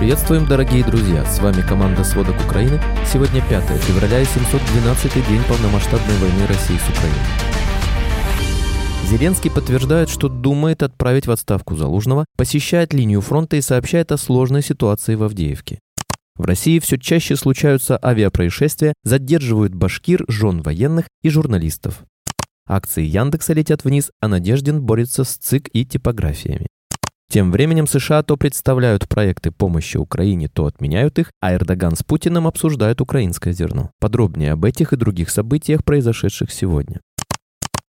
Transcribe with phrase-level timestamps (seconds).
[0.00, 1.26] Приветствуем, дорогие друзья!
[1.26, 2.80] С вами команда «Сводок Украины».
[3.04, 7.20] Сегодня 5 февраля и 712 день полномасштабной войны России с Украиной.
[9.04, 14.62] Зеленский подтверждает, что думает отправить в отставку Залужного, посещает линию фронта и сообщает о сложной
[14.62, 15.80] ситуации в Авдеевке.
[16.34, 22.04] В России все чаще случаются авиапроисшествия, задерживают башкир, жен военных и журналистов.
[22.66, 26.68] Акции Яндекса летят вниз, а Надеждин борется с ЦИК и типографиями.
[27.30, 32.48] Тем временем США то представляют проекты помощи Украине, то отменяют их, а Эрдоган с Путиным
[32.48, 33.92] обсуждают украинское зерно.
[34.00, 36.98] Подробнее об этих и других событиях, произошедших сегодня.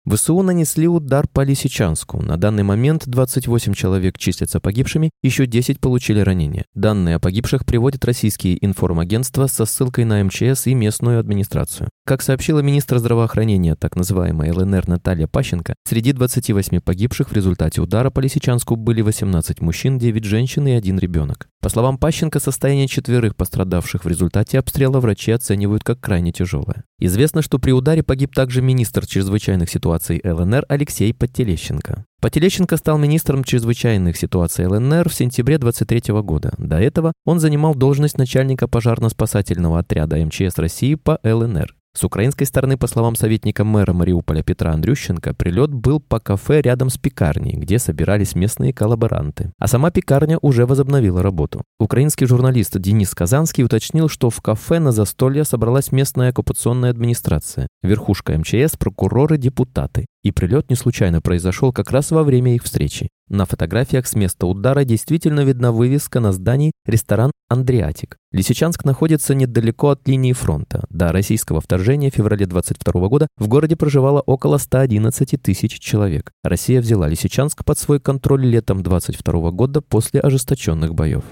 [0.08, 2.22] ВСУ нанесли удар по Лисичанску.
[2.22, 6.66] На данный момент 28 человек числятся погибшими, еще 10 получили ранения.
[6.76, 11.90] Данные о погибших приводят российские информагентства со ссылкой на МЧС и местную администрацию.
[12.06, 18.12] Как сообщила министр здравоохранения, так называемая ЛНР Наталья Пащенко, среди 28 погибших в результате удара
[18.12, 21.48] по Лисичанску были 18 мужчин, 9 женщин и 1 ребенок.
[21.66, 26.84] По словам Пащенко, состояние четверых пострадавших в результате обстрела врачи оценивают как крайне тяжелое.
[27.00, 32.06] Известно, что при ударе погиб также министр чрезвычайных ситуаций ЛНР Алексей Подтелещенко.
[32.22, 36.54] Подтелещенко стал министром чрезвычайных ситуаций ЛНР в сентябре 23 года.
[36.58, 41.75] До этого он занимал должность начальника пожарно-спасательного отряда МЧС России по ЛНР.
[41.96, 46.90] С украинской стороны, по словам советника мэра Мариуполя Петра Андрющенко, прилет был по кафе рядом
[46.90, 49.54] с пекарней, где собирались местные коллаборанты.
[49.60, 51.64] А сама пекарня уже возобновила работу.
[51.80, 58.38] Украинский журналист Денис Казанский уточнил, что в кафе на застолье собралась местная оккупационная администрация, верхушка
[58.38, 60.06] МЧС, прокуроры, депутаты.
[60.26, 63.10] И прилет не случайно произошел как раз во время их встречи.
[63.30, 68.18] На фотографиях с места удара действительно видна вывеска на здании «Ресторан Андриатик».
[68.32, 70.84] Лисичанск находится недалеко от линии фронта.
[70.90, 76.32] До российского вторжения в феврале 22 года в городе проживало около 111 тысяч человек.
[76.44, 81.24] Россия взяла Лисичанск под свой контроль летом 22 года после ожесточенных боев.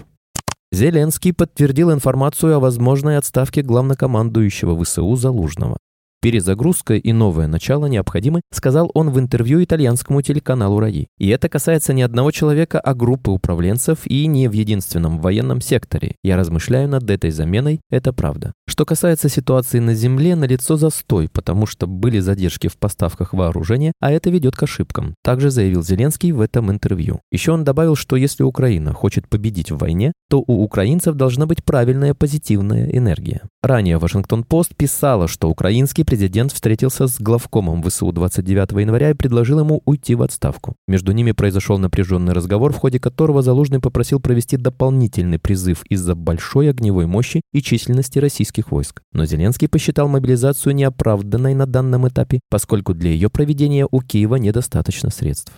[0.71, 5.77] Зеленский подтвердил информацию о возможной отставке главнокомандующего ВСУ Залужного.
[6.23, 11.07] Перезагрузка и новое начало необходимы, сказал он в интервью итальянскому телеканалу РАИ.
[11.17, 16.15] И это касается не одного человека, а группы управленцев и не в единственном военном секторе.
[16.23, 18.53] Я размышляю над этой заменой, это правда.
[18.73, 24.11] Что касается ситуации на земле, налицо застой, потому что были задержки в поставках вооружения, а
[24.11, 25.13] это ведет к ошибкам.
[25.23, 27.21] Также заявил Зеленский в этом интервью.
[27.31, 31.63] Еще он добавил, что если Украина хочет победить в войне, то у украинцев должна быть
[31.63, 33.43] правильная позитивная энергия.
[33.61, 39.83] Ранее Вашингтон-Пост писала, что украинский президент встретился с главкомом ВСУ 29 января и предложил ему
[39.85, 40.73] уйти в отставку.
[40.87, 46.71] Между ними произошел напряженный разговор, в ходе которого Залужный попросил провести дополнительный призыв из-за большой
[46.71, 49.01] огневой мощи и численности российских войск.
[49.11, 55.09] Но Зеленский посчитал мобилизацию неоправданной на данном этапе, поскольку для ее проведения у Киева недостаточно
[55.09, 55.53] средств.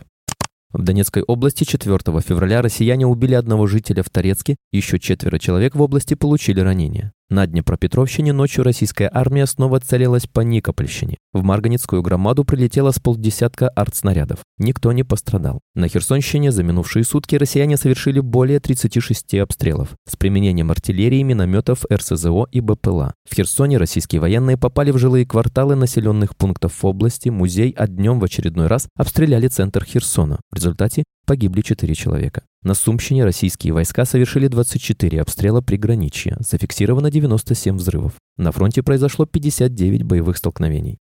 [0.71, 5.81] В Донецкой области 4 февраля россияне убили одного жителя в Торецке, еще четверо человек в
[5.81, 7.13] области получили ранения.
[7.35, 11.17] На Днепропетровщине ночью российская армия снова целилась по Никопольщине.
[11.33, 14.39] В Марганецкую громаду прилетело с полдесятка артснарядов.
[14.57, 15.59] Никто не пострадал.
[15.73, 22.47] На Херсонщине за минувшие сутки россияне совершили более 36 обстрелов с применением артиллерии, минометов, РСЗО
[22.53, 23.13] и БПЛА.
[23.29, 28.23] В Херсоне российские военные попали в жилые кварталы населенных пунктов области, музей, а днем в
[28.23, 30.39] очередной раз обстреляли центр Херсона.
[30.53, 32.43] В результате погибли 4 человека.
[32.63, 38.13] На Сумщине российские войска совершили 24 обстрела приграничья, зафиксировано 97 взрывов.
[38.37, 40.97] На фронте произошло 59 боевых столкновений.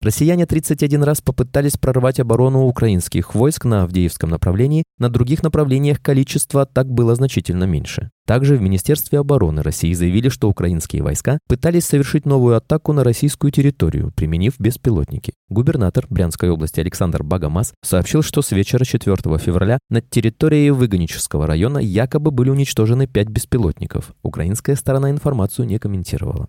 [0.00, 6.62] Россияне 31 раз попытались прорвать оборону украинских войск на Авдеевском направлении, на других направлениях количество
[6.62, 8.10] атак было значительно меньше.
[8.24, 13.50] Также в Министерстве обороны России заявили, что украинские войска пытались совершить новую атаку на российскую
[13.50, 15.32] территорию, применив беспилотники.
[15.48, 21.78] Губернатор Брянской области Александр Багамас сообщил, что с вечера 4 февраля над территорией Выгонического района
[21.78, 24.12] якобы были уничтожены пять беспилотников.
[24.22, 26.48] Украинская сторона информацию не комментировала.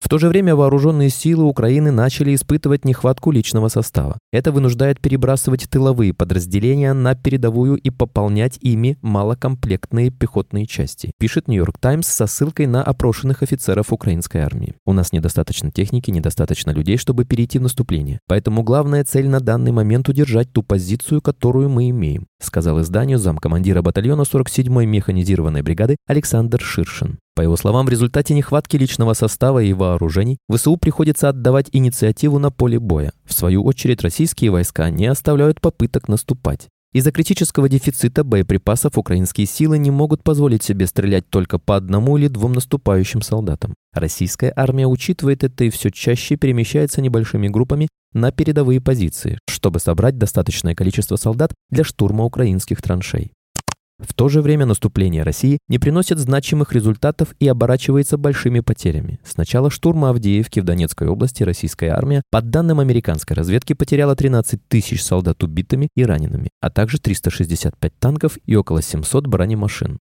[0.00, 4.18] В то же время вооруженные силы Украины начали испытывать нехватку личного состава.
[4.32, 11.78] Это вынуждает перебрасывать тыловые подразделения на передовую и пополнять ими малокомплектные пехотные части, пишет Нью-Йорк
[11.78, 14.74] Таймс со ссылкой на опрошенных офицеров украинской армии.
[14.86, 18.20] У нас недостаточно техники, недостаточно людей, чтобы перейти в наступление.
[18.28, 23.82] Поэтому главная цель на данный момент удержать ту позицию, которую мы имеем, сказал изданию замкомандира
[23.82, 27.18] батальона 47-й механизированной бригады Александр Ширшин.
[27.38, 32.50] По его словам, в результате нехватки личного состава и вооружений ВСУ приходится отдавать инициативу на
[32.50, 33.12] поле боя.
[33.24, 36.66] В свою очередь, российские войска не оставляют попыток наступать.
[36.92, 42.26] Из-за критического дефицита боеприпасов украинские силы не могут позволить себе стрелять только по одному или
[42.26, 43.74] двум наступающим солдатам.
[43.94, 50.18] Российская армия учитывает это и все чаще перемещается небольшими группами на передовые позиции, чтобы собрать
[50.18, 53.30] достаточное количество солдат для штурма украинских траншей.
[53.98, 59.18] В то же время наступление России не приносит значимых результатов и оборачивается большими потерями.
[59.24, 64.60] С начала штурма Авдеевки в Донецкой области российская армия, по данным американской разведки, потеряла 13
[64.68, 69.98] тысяч солдат убитыми и ранеными, а также 365 танков и около 700 бронемашин.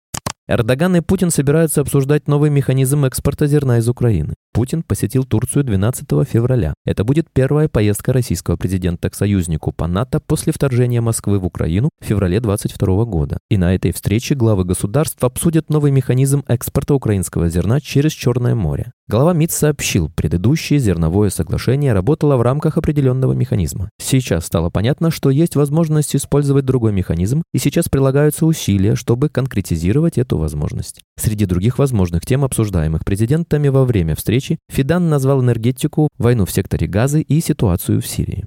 [0.49, 4.35] Эрдоган и Путин собираются обсуждать новый механизм экспорта зерна из Украины.
[4.55, 6.75] Путин посетил Турцию 12 февраля.
[6.87, 11.91] Это будет первая поездка российского президента к союзнику по НАТО после вторжения Москвы в Украину
[12.01, 13.39] в феврале 2022 года.
[13.51, 18.93] И на этой встрече главы государств обсудят новый механизм экспорта украинского зерна через Черное море.
[19.06, 23.91] Глава МИД сообщил, предыдущее зерновое соглашение работало в рамках определенного механизма.
[24.01, 30.17] Сейчас стало понятно, что есть возможность использовать другой механизм, и сейчас прилагаются усилия, чтобы конкретизировать
[30.17, 31.03] эту возможность.
[31.21, 36.87] Среди других возможных тем, обсуждаемых президентами во время встречи, Фидан назвал энергетику, войну в секторе
[36.87, 38.46] газы и ситуацию в Сирии.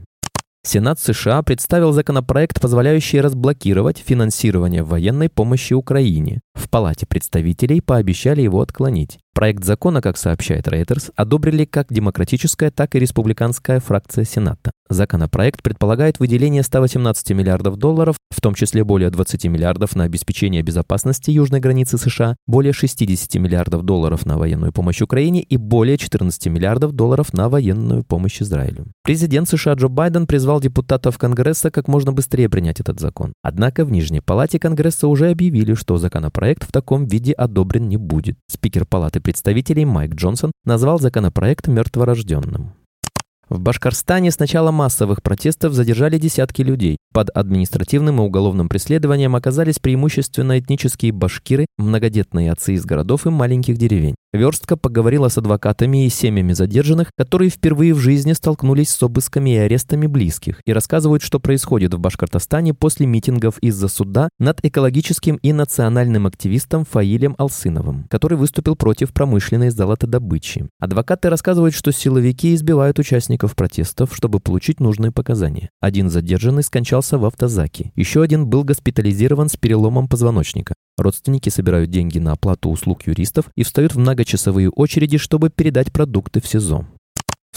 [0.67, 6.41] Сенат США представил законопроект, позволяющий разблокировать финансирование военной помощи Украине.
[6.55, 9.17] В Палате представителей пообещали его отклонить.
[9.33, 14.71] Проект закона, как сообщает Reuters, одобрили как демократическая, так и республиканская фракция Сената.
[14.89, 21.31] Законопроект предполагает выделение 118 миллиардов долларов, в том числе более 20 миллиардов на обеспечение безопасности
[21.31, 26.93] южной границы США, более 60 миллиардов долларов на военную помощь Украине и более 14 миллиардов
[26.93, 28.87] долларов на военную помощь Израилю.
[29.03, 33.33] Президент США Джо Байден призвал депутатов Конгресса как можно быстрее принять этот закон.
[33.41, 38.35] Однако в Нижней Палате Конгресса уже объявили, что законопроект в таком виде одобрен не будет.
[38.49, 42.73] Спикер Палаты представителей Майк Джонсон назвал законопроект мертворожденным.
[43.49, 46.97] В Башкорстане с начала массовых протестов задержали десятки людей.
[47.13, 53.77] Под административным и уголовным преследованием оказались преимущественно этнические башкиры, многодетные отцы из городов и маленьких
[53.77, 54.15] деревень.
[54.33, 59.57] Верстка поговорила с адвокатами и семьями задержанных, которые впервые в жизни столкнулись с обысками и
[59.57, 65.53] арестами близких, и рассказывают, что происходит в Башкортостане после митингов из-за суда над экологическим и
[65.53, 70.67] национальным активистом Фаилем Алсыновым, который выступил против промышленной золотодобычи.
[70.79, 75.69] Адвокаты рассказывают, что силовики избивают участников протестов, чтобы получить нужные показания.
[75.79, 80.75] Один задержанный скончался в автозаке, еще один был госпитализирован с переломом позвоночника.
[80.97, 86.41] Родственники собирают деньги на оплату услуг юристов и встают в многочасовые очереди, чтобы передать продукты
[86.41, 86.87] в СИЗО.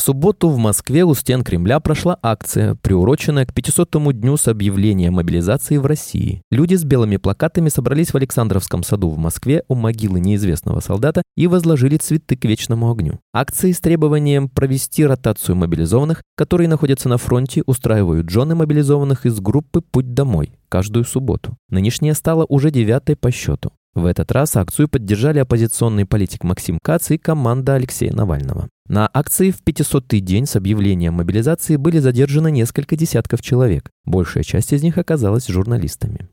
[0.00, 5.10] В субботу в Москве у стен Кремля прошла акция, приуроченная к 500-му дню с объявления
[5.10, 6.40] мобилизации в России.
[6.50, 11.46] Люди с белыми плакатами собрались в Александровском саду в Москве у могилы неизвестного солдата и
[11.46, 13.20] возложили цветы к вечному огню.
[13.34, 19.82] Акции с требованием провести ротацию мобилизованных, которые находятся на фронте, устраивают жены мобилизованных из группы
[19.82, 21.58] «Путь домой» каждую субботу.
[21.68, 23.72] Нынешняя стала уже девятой по счету.
[23.94, 28.68] В этот раз акцию поддержали оппозиционный политик Максим Кац и команда Алексея Навального.
[28.86, 33.90] На акции в 500-й день с объявлением мобилизации были задержаны несколько десятков человек.
[34.04, 36.28] Большая часть из них оказалась журналистами.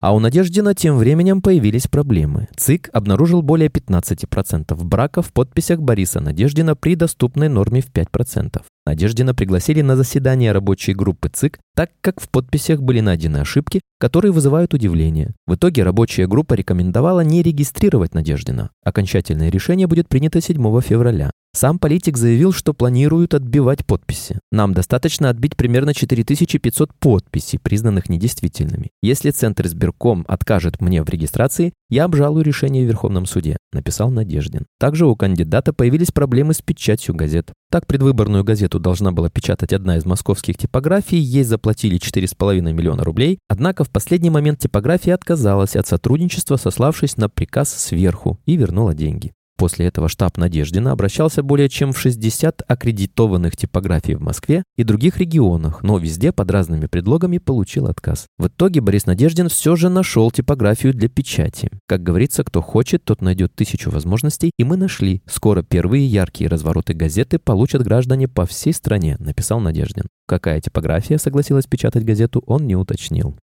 [0.00, 2.48] А у Надеждина тем временем появились проблемы.
[2.56, 8.62] ЦИК обнаружил более 15% браков в подписях Бориса Надеждина при доступной норме в 5%.
[8.86, 14.32] Надеждина пригласили на заседание рабочей группы ЦИК, так как в подписях были найдены ошибки, которые
[14.32, 15.34] вызывают удивление.
[15.46, 18.70] В итоге рабочая группа рекомендовала не регистрировать Надеждина.
[18.82, 21.30] Окончательное решение будет принято 7 февраля.
[21.52, 24.38] Сам политик заявил, что планируют отбивать подписи.
[24.52, 28.90] Нам достаточно отбить примерно 4500 подписей, признанных недействительными.
[29.02, 34.66] Если Центр избирком откажет мне в регистрации, я обжалую решение в Верховном суде, написал Надеждин.
[34.78, 37.52] Также у кандидата появились проблемы с печатью газет.
[37.68, 43.40] Так предвыборную газету должна была печатать одна из московских типографий, ей заплатили 4,5 миллиона рублей,
[43.48, 49.32] однако в последний момент типография отказалась от сотрудничества, сославшись на приказ сверху и вернула деньги.
[49.60, 55.18] После этого штаб Надеждина обращался более чем в 60 аккредитованных типографий в Москве и других
[55.18, 58.24] регионах, но везде под разными предлогами получил отказ.
[58.38, 61.68] В итоге Борис Надеждин все же нашел типографию для печати.
[61.86, 65.20] Как говорится, кто хочет, тот найдет тысячу возможностей, и мы нашли.
[65.26, 70.04] Скоро первые яркие развороты газеты получат граждане по всей стране, написал Надеждин.
[70.26, 73.36] Какая типография согласилась печатать газету, он не уточнил.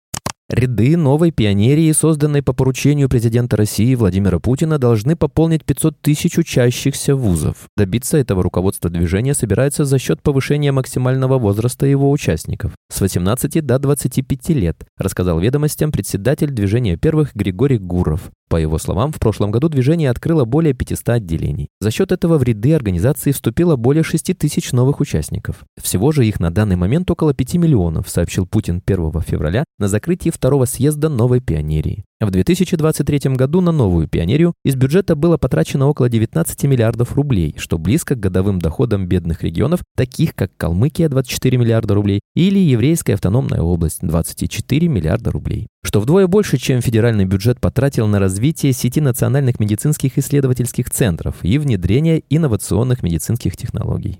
[0.47, 7.15] Ряды новой пионерии, созданной по поручению президента России Владимира Путина, должны пополнить 500 тысяч учащихся
[7.15, 7.67] вузов.
[7.75, 13.79] Добиться этого руководство движения собирается за счет повышения максимального возраста его участников с 18 до
[13.79, 18.29] 25 лет, рассказал ведомостям председатель движения первых Григорий Гуров.
[18.55, 21.67] По его словам, в прошлом году движение открыло более 500 отделений.
[21.81, 25.65] За счет этого в ряды организации вступило более 6 тысяч новых участников.
[25.77, 30.29] Всего же их на данный момент около 5 миллионов, сообщил Путин 1 февраля на закрытии
[30.29, 32.05] второго съезда новой пионерии.
[32.21, 37.77] В 2023 году на новую пионерию из бюджета было потрачено около 19 миллиардов рублей, что
[37.77, 43.59] близко к годовым доходам бедных регионов, таких как Калмыкия 24 миллиарда рублей или Еврейская автономная
[43.59, 45.67] область 24 миллиарда рублей.
[45.83, 51.57] Что вдвое больше, чем федеральный бюджет потратил на развитие сети национальных медицинских исследовательских центров и
[51.57, 54.19] внедрение инновационных медицинских технологий.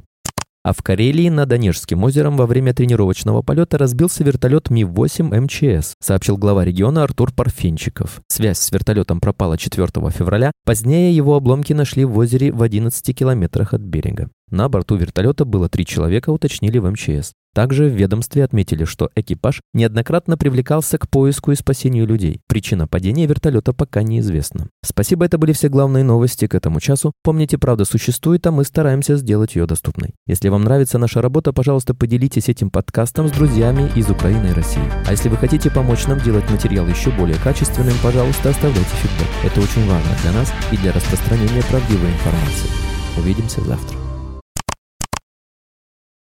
[0.66, 6.38] А в Карелии над Онежским озером во время тренировочного полета разбился вертолет Ми-8 МЧС, сообщил
[6.38, 8.20] глава региона Артур Парфенчиков.
[8.28, 13.76] Связь с вертолетом пропала 4 февраля, позднее его обломки нашли в озере в 11 километрах
[13.76, 14.32] от берега.
[14.52, 17.34] На борту вертолета было три человека, уточнили в МЧС.
[17.56, 22.42] Также в ведомстве отметили, что экипаж неоднократно привлекался к поиску и спасению людей.
[22.48, 24.68] Причина падения вертолета пока неизвестна.
[24.84, 27.14] Спасибо, это были все главные новости к этому часу.
[27.24, 30.16] Помните, правда существует, а мы стараемся сделать ее доступной.
[30.28, 34.84] Если вам нравится наша работа, пожалуйста, поделитесь этим подкастом с друзьями из Украины и России.
[35.08, 39.46] А если вы хотите помочь нам делать материал еще более качественным, пожалуйста, оставляйте фидбэк.
[39.46, 42.70] Это очень важно для нас и для распространения правдивой информации.
[43.18, 44.05] Увидимся завтра.